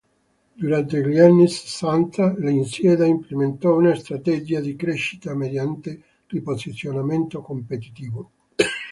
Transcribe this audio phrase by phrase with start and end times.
[0.55, 8.31] Durante gli anni sessanta, l’azienda implementò una strategia di crescita mediante riposizionamento competitivo.